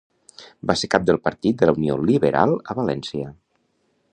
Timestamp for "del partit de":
1.09-1.69